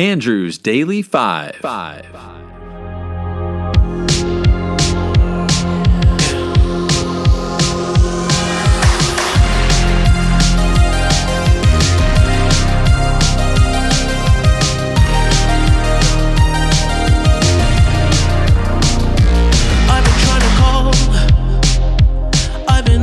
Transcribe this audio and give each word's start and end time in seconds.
Andrew's 0.00 0.56
Daily 0.56 1.02
Five. 1.02 1.56
Five. 1.56 2.06
I've 22.66 22.86
been 22.86 23.02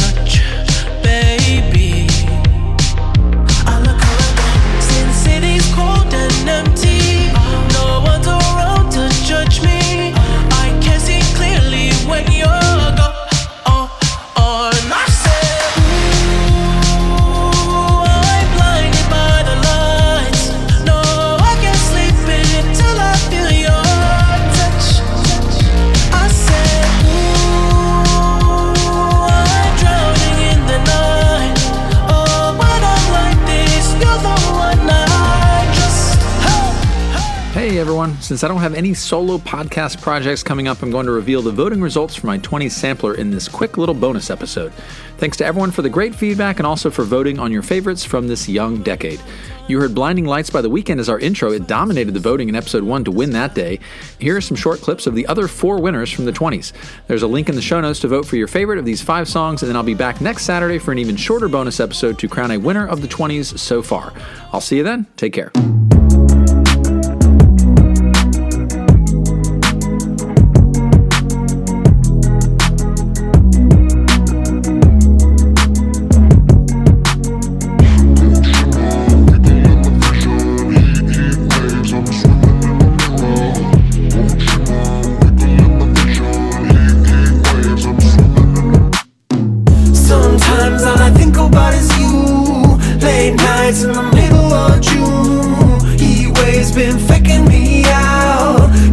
since 38.19 38.43
I 38.43 38.47
don't 38.47 38.61
have 38.61 38.73
any 38.73 38.93
solo 38.93 39.37
podcast 39.37 40.01
projects 40.01 40.41
coming 40.43 40.67
up, 40.67 40.81
I'm 40.81 40.89
going 40.89 41.05
to 41.05 41.11
reveal 41.11 41.41
the 41.41 41.51
voting 41.51 41.81
results 41.81 42.15
for 42.15 42.27
my 42.27 42.37
20s 42.39 42.71
sampler 42.71 43.13
in 43.13 43.29
this 43.29 43.47
quick 43.47 43.77
little 43.77 43.93
bonus 43.93 44.29
episode. 44.31 44.73
Thanks 45.17 45.37
to 45.37 45.45
everyone 45.45 45.69
for 45.69 45.83
the 45.83 45.89
great 45.89 46.15
feedback 46.15 46.57
and 46.57 46.65
also 46.65 46.89
for 46.89 47.03
voting 47.03 47.37
on 47.37 47.51
your 47.51 47.61
favorites 47.61 48.03
from 48.03 48.27
this 48.27 48.49
young 48.49 48.81
decade. 48.81 49.21
You 49.67 49.79
heard 49.79 49.93
Blinding 49.93 50.25
Lights 50.25 50.49
by 50.49 50.61
The 50.61 50.69
Weeknd 50.69 50.99
as 50.99 51.09
our 51.09 51.19
intro. 51.19 51.51
It 51.51 51.67
dominated 51.67 52.13
the 52.13 52.19
voting 52.19 52.49
in 52.49 52.55
episode 52.55 52.83
1 52.83 53.03
to 53.03 53.11
win 53.11 53.29
that 53.31 53.53
day. 53.53 53.79
Here 54.19 54.35
are 54.35 54.41
some 54.41 54.57
short 54.57 54.81
clips 54.81 55.05
of 55.05 55.13
the 55.13 55.27
other 55.27 55.47
four 55.47 55.79
winners 55.79 56.11
from 56.11 56.25
the 56.25 56.33
20s. 56.33 56.73
There's 57.07 57.21
a 57.21 57.27
link 57.27 57.49
in 57.49 57.55
the 57.55 57.61
show 57.61 57.79
notes 57.79 57.99
to 57.99 58.07
vote 58.07 58.25
for 58.25 58.35
your 58.35 58.47
favorite 58.47 58.79
of 58.79 58.85
these 58.85 59.01
five 59.01 59.27
songs, 59.27 59.61
and 59.61 59.69
then 59.69 59.75
I'll 59.75 59.83
be 59.83 59.93
back 59.93 60.21
next 60.21 60.43
Saturday 60.43 60.79
for 60.79 60.91
an 60.91 60.97
even 60.97 61.15
shorter 61.15 61.47
bonus 61.47 61.79
episode 61.79 62.17
to 62.19 62.27
crown 62.27 62.51
a 62.51 62.57
winner 62.57 62.87
of 62.87 63.01
the 63.01 63.07
20s 63.07 63.59
so 63.59 63.81
far. 63.81 64.11
I'll 64.51 64.59
see 64.59 64.77
you 64.77 64.83
then. 64.83 65.05
Take 65.17 65.33
care. 65.33 65.51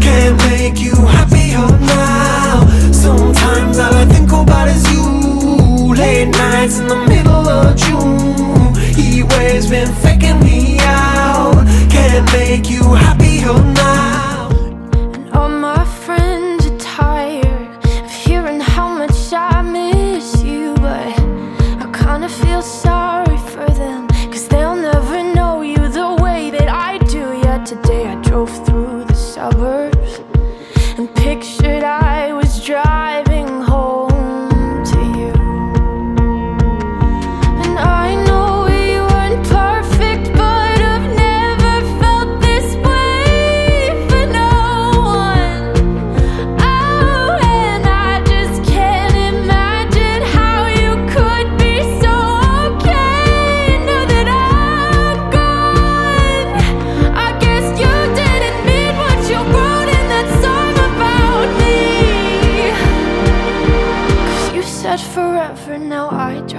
Can't 0.00 0.36
make 0.50 0.80
you 0.80 0.94
happier 0.94 1.66
now. 1.86 2.66
Sometimes 2.92 3.78
all 3.78 3.94
I 3.94 4.04
think 4.06 4.30
about 4.32 4.68
is 4.68 4.84
you. 4.92 5.94
Late 5.94 6.28
nights 6.28 6.78
in 6.78 6.88
the 6.88 6.96
middle 6.96 7.48
of 7.48 7.76
June. 7.76 8.74
Heat 8.94 9.24
waves 9.24 9.68
been 9.68 9.92
faking 10.02 10.37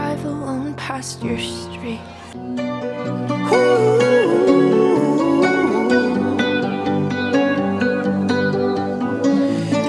drive 0.10 0.26
alone 0.26 0.74
past 0.74 1.24
your 1.24 1.38
street. 1.38 2.02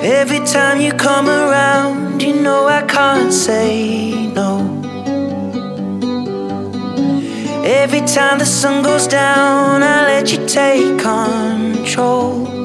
Every 0.03 0.41
time 0.47 0.80
you 0.80 0.92
come 0.92 1.28
around, 1.28 2.22
you 2.22 2.34
know 2.42 2.66
I 2.66 2.82
can't 2.82 3.32
say 3.32 4.30
no. 4.34 4.53
Every 7.64 8.00
time 8.00 8.38
the 8.38 8.47
sun 8.47 8.82
goes 8.82 9.06
down, 9.06 9.82
I 9.82 10.03
let 10.03 10.32
you 10.32 10.47
take 10.47 10.98
control. 10.98 12.59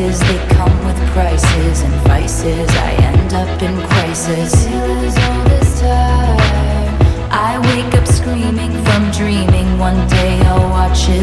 Devices. 0.00 0.20
They 0.20 0.54
come 0.54 0.84
with 0.84 0.96
prices 1.12 1.82
and 1.82 1.94
vices. 2.08 2.68
I 2.70 2.92
end 2.92 3.32
up 3.34 3.62
in 3.62 3.76
crisis. 3.88 4.66
I 7.32 7.58
wake 7.74 7.94
up 7.94 8.06
screaming 8.06 8.72
from 8.84 9.10
dreaming. 9.10 9.78
One 9.78 10.06
day 10.08 10.40
I'll 10.40 10.70
watch 10.70 11.08
you 11.08 11.22